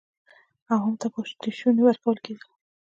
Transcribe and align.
عوام 0.71 0.93
ته 1.01 1.07
پاتې 1.13 1.49
شوني 1.57 1.81
ورکول 1.85 2.17
کېدل. 2.25 2.47